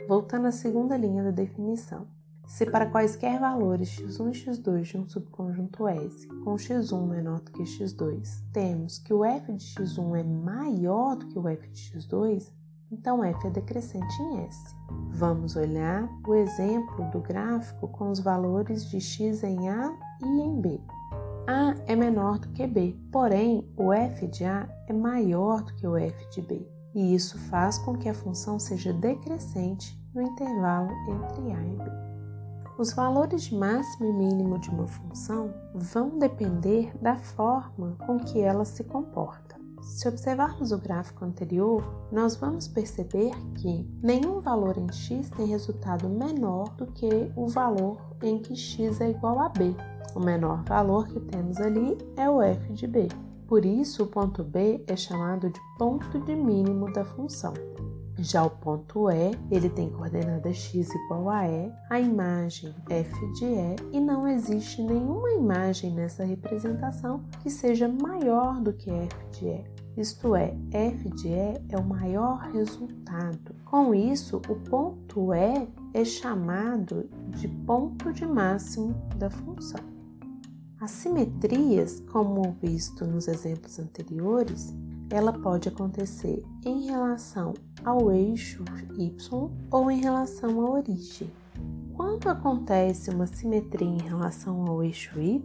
Voltando 0.09 0.47
à 0.47 0.51
segunda 0.51 0.97
linha 0.97 1.23
da 1.23 1.31
definição. 1.31 2.07
Se 2.47 2.65
para 2.65 2.91
quaisquer 2.91 3.39
valores 3.39 3.91
x1 3.91 4.29
e 4.31 4.47
x2 4.47 4.83
de 4.83 4.97
um 4.97 5.05
subconjunto 5.05 5.87
S 5.87 6.27
com 6.43 6.55
x1 6.55 7.07
menor 7.07 7.41
do 7.41 7.53
que 7.53 7.65
x2, 7.65 8.43
temos 8.51 8.99
que 8.99 9.13
o 9.13 9.23
f 9.23 9.53
de 9.53 9.63
x1 9.63 10.21
é 10.21 10.25
maior 10.25 11.17
do 11.17 11.27
que 11.27 11.39
o 11.39 11.47
f 11.47 11.69
de 11.69 11.83
x2, 11.83 12.51
então 12.91 13.23
f 13.23 13.47
é 13.47 13.51
decrescente 13.51 14.23
em 14.23 14.39
S. 14.47 14.75
Vamos 15.11 15.55
olhar 15.55 16.09
o 16.27 16.35
exemplo 16.35 17.11
do 17.11 17.21
gráfico 17.21 17.89
com 17.89 18.11
os 18.11 18.21
valores 18.21 18.89
de 18.89 18.99
x 18.99 19.43
em 19.43 19.69
A 19.69 19.95
e 20.23 20.41
em 20.41 20.59
B. 20.59 20.81
A 21.47 21.75
é 21.87 21.97
menor 21.97 22.39
do 22.39 22.49
que 22.51 22.67
B, 22.67 22.97
porém 23.11 23.69
o 23.77 23.93
f 23.93 24.29
de 24.29 24.45
A 24.45 24.69
é 24.87 24.93
maior 24.93 25.63
do 25.63 25.75
que 25.75 25.87
o 25.87 25.97
f 25.97 26.31
de 26.31 26.41
B, 26.41 26.69
e 26.95 27.15
isso 27.15 27.37
faz 27.37 27.79
com 27.79 27.97
que 27.97 28.09
a 28.09 28.15
função 28.15 28.59
seja 28.59 28.93
decrescente 28.93 30.01
no 30.15 30.23
intervalo 30.23 30.91
entre 31.09 31.53
A 31.53 31.61
e 31.61 31.77
B. 31.77 32.03
Os 32.79 32.93
valores 32.93 33.51
máximo 33.51 34.07
e 34.07 34.13
mínimo 34.13 34.59
de 34.59 34.71
uma 34.71 34.87
função 34.87 35.53
vão 35.75 36.19
depender 36.19 36.93
da 37.01 37.17
forma 37.17 37.97
com 38.07 38.19
que 38.19 38.41
ela 38.41 38.65
se 38.65 38.85
comporta. 38.85 39.61
Se 39.83 40.09
observarmos 40.09 40.71
o 40.71 40.79
gráfico 40.79 41.25
anterior, 41.25 41.83
nós 42.13 42.37
vamos 42.37 42.69
perceber 42.69 43.33
que 43.57 43.85
nenhum 44.01 44.41
valor 44.41 44.79
em 44.79 44.91
x 44.93 45.29
tem 45.31 45.47
resultado 45.47 46.09
menor 46.09 46.69
do 46.77 46.87
que 46.87 47.33
o 47.35 47.49
valor 47.49 48.01
em 48.23 48.39
que 48.39 48.55
x 48.55 49.01
é 49.01 49.11
igual 49.11 49.41
a 49.41 49.49
b. 49.49 49.77
O 50.15 50.21
menor 50.21 50.63
valor 50.65 51.09
que 51.09 51.21
temos 51.21 51.59
ali 51.59 51.97
é 52.17 52.29
o 52.29 52.43
f 52.43 52.73
de 52.73 52.87
b. 52.87 53.09
Por 53.47 53.65
isso, 53.65 54.05
o 54.05 54.07
ponto 54.07 54.43
b 54.43 54.83
é 54.87 54.97
chamado 54.97 55.51
de 55.51 55.61
ponto 55.79 56.19
de 56.21 56.35
mínimo 56.35 56.93
da 56.93 57.05
função. 57.05 57.53
Já 58.19 58.45
o 58.45 58.51
ponto 58.51 59.11
E, 59.11 59.33
ele 59.51 59.69
tem 59.69 59.91
coordenada 59.91 60.53
x 60.53 60.89
igual 60.95 61.29
a 61.29 61.49
E, 61.49 61.73
a 61.91 61.99
imagem 61.99 62.75
f 62.89 63.33
de 63.33 63.45
E, 63.45 63.77
e 63.93 64.01
não 64.01 64.29
existe 64.29 64.83
nenhuma 64.83 65.31
imagem 65.33 65.93
nessa 65.93 66.25
representação 66.25 67.23
que 67.43 67.51
seja 67.51 67.89
maior 67.89 68.61
do 68.61 68.73
que 68.73 68.91
f 68.91 69.17
de 69.33 69.47
E. 69.47 69.65
Isto 69.97 70.37
é, 70.37 70.55
f 70.71 71.11
de 71.11 71.29
E 71.29 71.61
é 71.69 71.77
o 71.77 71.85
maior 71.85 72.39
resultado. 72.53 73.55
Com 73.65 73.95
isso, 73.95 74.37
o 74.49 74.57
ponto 74.71 75.35
E 75.35 75.69
é 75.93 76.05
chamado 76.05 77.09
de 77.31 77.49
ponto 77.49 78.13
de 78.13 78.27
máximo 78.27 78.95
da 79.17 79.29
função. 79.29 79.92
As 80.83 80.91
simetrias, 80.91 82.01
como 82.11 82.57
visto 82.61 83.07
nos 83.07 83.29
exemplos 83.29 83.79
anteriores, 83.79 84.75
ela 85.11 85.33
pode 85.33 85.69
acontecer 85.69 86.43
em 86.67 86.87
relação 86.87 87.55
ao 87.85 88.11
eixo 88.11 88.65
y 88.99 89.15
ou 89.71 89.93
em 89.93 90.01
relação 90.01 90.61
à 90.61 90.71
origem. 90.71 91.31
Quando 91.95 92.29
acontece 92.29 93.11
uma 93.11 93.29
simetria 93.29 93.87
em 93.87 94.03
relação 94.03 94.67
ao 94.67 94.83
eixo 94.83 95.21
y, 95.21 95.41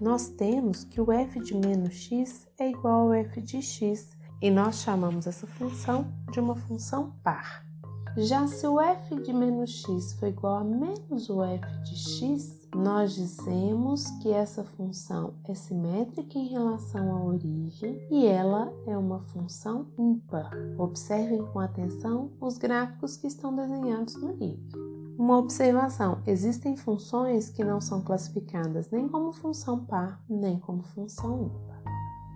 nós 0.00 0.28
temos 0.30 0.82
que 0.82 1.00
o 1.00 1.12
f 1.12 1.38
de 1.38 1.54
menos 1.54 1.94
x 1.94 2.48
é 2.58 2.68
igual 2.68 3.02
ao 3.02 3.14
f 3.14 3.40
de 3.40 3.62
x 3.62 4.18
e 4.42 4.50
nós 4.50 4.80
chamamos 4.80 5.28
essa 5.28 5.46
função 5.46 6.12
de 6.32 6.40
uma 6.40 6.56
função 6.56 7.12
par. 7.22 7.69
Já 8.16 8.46
se 8.48 8.66
o 8.66 8.80
f 8.80 9.22
de 9.22 9.32
menos 9.32 9.70
x 9.70 10.14
for 10.14 10.26
igual 10.26 10.56
a 10.56 10.64
menos 10.64 11.30
o 11.30 11.44
f 11.44 11.66
de 11.84 11.96
x, 11.96 12.68
nós 12.74 13.14
dizemos 13.14 14.10
que 14.20 14.30
essa 14.30 14.64
função 14.64 15.34
é 15.44 15.54
simétrica 15.54 16.36
em 16.36 16.48
relação 16.48 17.14
à 17.14 17.24
origem 17.24 18.04
e 18.10 18.26
ela 18.26 18.72
é 18.86 18.98
uma 18.98 19.20
função 19.20 19.86
ímpar. 19.96 20.50
Observem 20.76 21.44
com 21.46 21.60
atenção 21.60 22.32
os 22.40 22.58
gráficos 22.58 23.16
que 23.16 23.28
estão 23.28 23.54
desenhados 23.54 24.16
no 24.16 24.32
livro. 24.32 25.16
Uma 25.16 25.38
observação: 25.38 26.20
existem 26.26 26.76
funções 26.76 27.48
que 27.48 27.62
não 27.62 27.80
são 27.80 28.02
classificadas 28.02 28.90
nem 28.90 29.08
como 29.08 29.32
função 29.32 29.84
par, 29.84 30.20
nem 30.28 30.58
como 30.58 30.82
função 30.82 31.44
ímpar. 31.44 31.80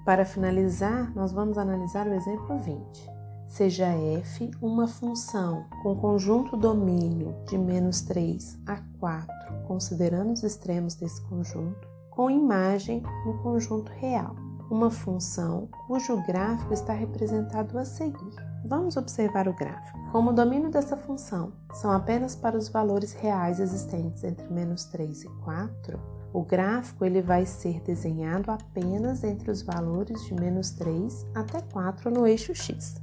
Para 0.04 0.24
finalizar, 0.24 1.12
nós 1.16 1.32
vamos 1.32 1.58
analisar 1.58 2.06
o 2.06 2.14
exemplo 2.14 2.58
20 2.58 3.13
seja 3.46 3.86
f 3.86 4.50
uma 4.60 4.86
função 4.86 5.64
com 5.82 5.94
conjunto 5.96 6.56
domínio 6.56 7.34
de 7.48 7.56
menos 7.56 8.00
3 8.02 8.58
a 8.66 8.80
4, 8.98 9.28
considerando 9.66 10.32
os 10.32 10.42
extremos 10.42 10.94
desse 10.94 11.22
conjunto, 11.22 11.88
com 12.10 12.30
imagem 12.30 13.02
no 13.26 13.38
conjunto 13.42 13.90
real, 13.92 14.34
uma 14.70 14.90
função 14.90 15.68
cujo 15.86 16.20
gráfico 16.22 16.72
está 16.72 16.92
representado 16.92 17.78
a 17.78 17.84
seguir. 17.84 18.34
Vamos 18.66 18.96
observar 18.96 19.46
o 19.46 19.54
gráfico. 19.54 19.98
Como 20.10 20.30
o 20.30 20.34
domínio 20.34 20.70
dessa 20.70 20.96
função 20.96 21.52
são 21.72 21.90
apenas 21.92 22.34
para 22.34 22.56
os 22.56 22.68
valores 22.68 23.12
reais 23.12 23.60
existentes 23.60 24.24
entre 24.24 24.48
menos 24.52 24.84
3 24.86 25.24
e 25.24 25.28
4, 25.44 26.00
o 26.32 26.42
gráfico 26.42 27.04
ele 27.04 27.22
vai 27.22 27.46
ser 27.46 27.80
desenhado 27.80 28.50
apenas 28.50 29.22
entre 29.22 29.50
os 29.50 29.62
valores 29.62 30.24
de 30.24 30.34
menos 30.34 30.70
3 30.70 31.26
até 31.34 31.60
4 31.60 32.10
no 32.10 32.26
eixo 32.26 32.54
x. 32.54 33.00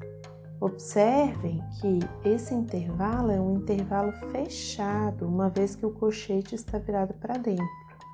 Observem 0.61 1.59
que 1.81 1.99
esse 2.23 2.53
intervalo 2.53 3.31
é 3.31 3.41
um 3.41 3.55
intervalo 3.55 4.11
fechado, 4.31 5.27
uma 5.27 5.49
vez 5.49 5.75
que 5.75 5.83
o 5.83 5.91
colchete 5.91 6.53
está 6.53 6.77
virado 6.77 7.15
para 7.15 7.35
dentro. 7.39 7.65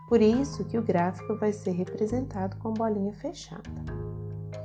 Por 0.08 0.22
isso 0.22 0.64
que 0.64 0.78
o 0.78 0.82
gráfico 0.82 1.36
vai 1.36 1.52
ser 1.52 1.72
representado 1.72 2.56
com 2.60 2.74
bolinha 2.74 3.12
fechada. 3.12 3.70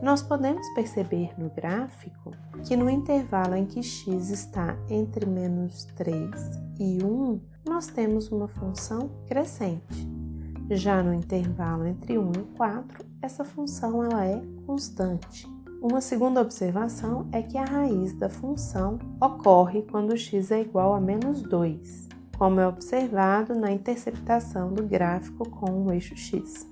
Nós 0.01 0.23
podemos 0.23 0.65
perceber 0.75 1.33
no 1.37 1.51
gráfico 1.51 2.31
que 2.65 2.77
no 2.77 2.89
intervalo 2.89 3.57
em 3.57 3.67
que 3.67 3.83
x 3.83 4.31
está 4.31 4.77
entre 4.89 5.27
menos 5.27 5.85
3 5.97 6.31
e 6.79 7.05
1, 7.05 7.41
nós 7.69 7.89
temos 7.89 8.31
uma 8.31 8.47
função 8.47 9.11
crescente. 9.27 10.09
Já 10.71 11.03
no 11.03 11.13
intervalo 11.13 11.85
entre 11.89 12.17
1 12.17 12.31
e 12.31 12.57
4, 12.57 13.05
essa 13.21 13.45
função 13.45 14.05
ela 14.05 14.25
é 14.25 14.41
constante. 14.67 15.51
Uma 15.83 16.01
segunda 16.01 16.41
observação 16.41 17.27
é 17.33 17.43
que 17.43 17.59
a 17.59 17.65
raiz 17.65 18.13
da 18.13 18.29
função 18.29 19.01
ocorre 19.21 19.83
quando 19.83 20.17
x 20.17 20.53
é 20.53 20.61
igual 20.61 20.95
a 20.95 21.01
menos 21.01 21.43
2, 21.43 22.09
como 22.39 22.61
é 22.61 22.69
observado 22.69 23.53
na 23.57 23.73
interceptação 23.73 24.73
do 24.73 24.85
gráfico 24.85 25.51
com 25.51 25.83
o 25.83 25.93
eixo 25.93 26.17
x. 26.17 26.65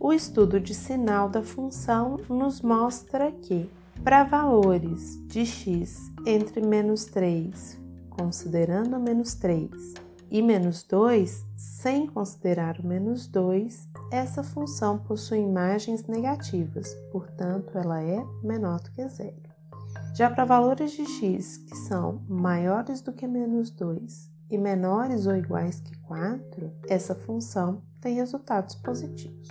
O 0.00 0.10
estudo 0.10 0.58
de 0.58 0.74
sinal 0.74 1.28
da 1.28 1.42
função 1.42 2.16
nos 2.30 2.62
mostra 2.62 3.30
que, 3.30 3.68
para 4.02 4.24
valores 4.24 5.22
de 5.26 5.44
x 5.44 6.10
entre 6.24 6.66
menos 6.66 7.04
3, 7.04 7.78
considerando 8.08 8.98
menos 8.98 9.34
3, 9.34 9.92
e 10.30 10.42
menos 10.42 10.82
2, 10.82 11.46
sem 11.56 12.06
considerar 12.06 12.78
o 12.80 12.86
menos 12.86 13.26
2, 13.26 13.88
essa 14.10 14.42
função 14.42 14.98
possui 14.98 15.38
imagens 15.38 16.06
negativas, 16.06 16.94
portanto, 17.12 17.76
ela 17.78 18.02
é 18.02 18.24
menor 18.42 18.80
do 18.80 18.90
que 18.90 19.06
zero. 19.08 19.46
Já 20.14 20.30
para 20.30 20.44
valores 20.44 20.92
de 20.92 21.04
x 21.04 21.58
que 21.58 21.76
são 21.76 22.22
maiores 22.28 23.00
do 23.00 23.12
que 23.12 23.26
menos 23.26 23.70
2 23.70 24.30
e 24.50 24.58
menores 24.58 25.26
ou 25.26 25.36
iguais 25.36 25.80
que 25.80 25.96
4, 26.02 26.72
essa 26.88 27.14
função 27.14 27.82
tem 28.00 28.14
resultados 28.14 28.74
positivos. 28.76 29.48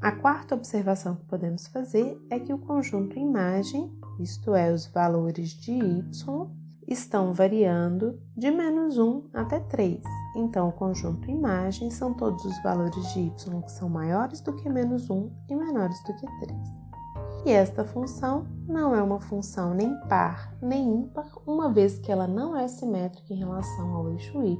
A 0.00 0.10
quarta 0.10 0.56
observação 0.56 1.14
que 1.14 1.24
podemos 1.26 1.68
fazer 1.68 2.20
é 2.28 2.40
que 2.40 2.52
o 2.52 2.58
conjunto 2.58 3.16
imagem, 3.16 3.92
isto 4.18 4.54
é, 4.54 4.72
os 4.72 4.86
valores 4.86 5.50
de 5.50 5.72
y, 5.72 6.50
estão 6.86 7.32
variando 7.32 8.18
de 8.36 8.50
menos 8.50 8.98
1 8.98 9.30
até 9.32 9.60
3. 9.60 10.02
Então, 10.36 10.68
o 10.68 10.72
conjunto 10.72 11.30
imagem 11.30 11.90
são 11.90 12.14
todos 12.14 12.44
os 12.44 12.62
valores 12.62 13.12
de 13.12 13.20
y 13.20 13.62
que 13.62 13.72
são 13.72 13.88
maiores 13.88 14.40
do 14.40 14.54
que 14.54 14.68
menos 14.68 15.08
1 15.10 15.30
e 15.48 15.54
menores 15.54 16.02
do 16.04 16.14
que 16.14 16.26
3. 16.40 16.82
E 17.44 17.50
esta 17.50 17.84
função 17.84 18.46
não 18.68 18.94
é 18.94 19.02
uma 19.02 19.20
função 19.20 19.74
nem 19.74 19.98
par 20.08 20.54
nem 20.62 21.00
ímpar, 21.00 21.26
uma 21.44 21.68
vez 21.68 21.98
que 21.98 22.12
ela 22.12 22.26
não 22.26 22.56
é 22.56 22.68
simétrica 22.68 23.34
em 23.34 23.38
relação 23.38 23.94
ao 23.96 24.10
eixo 24.10 24.42
y 24.44 24.56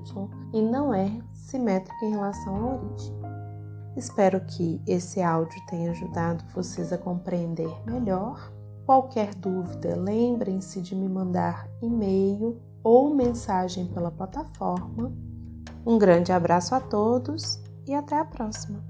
e 0.53 0.61
não 0.61 0.93
é 0.93 1.21
simétrica 1.31 2.05
em 2.05 2.11
relação 2.11 2.57
à 2.57 2.75
origem. 2.75 3.23
Espero 3.97 4.41
que 4.41 4.83
esse 4.87 5.23
áudio 5.23 5.61
tenha 5.67 5.91
ajudado 5.91 6.45
vocês 6.53 6.93
a 6.93 6.99
compreender 6.99 7.71
melhor 7.87 8.52
Qualquer 8.85 9.35
dúvida, 9.35 9.97
lembrem-se 9.97 10.81
de 10.81 10.95
me 10.95 11.09
mandar 11.09 11.68
e-mail 11.81 12.61
ou 12.83 13.14
mensagem 13.14 13.87
pela 13.87 14.11
plataforma. 14.11 15.12
Um 15.87 15.99
grande 15.99 16.33
abraço 16.33 16.75
a 16.75 16.81
todos 16.81 17.62
e 17.87 17.95
até 17.95 18.18
a 18.18 18.25
próxima! 18.25 18.83